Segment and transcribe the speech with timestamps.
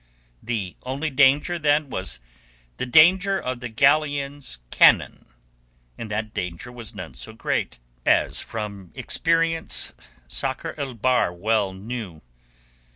[0.41, 2.19] The only danger, then, was
[2.77, 5.27] the danger of the galleon's cannon,
[5.95, 9.93] and that danger was none so great as from experience
[10.27, 12.23] Sakr el Bahr well knew.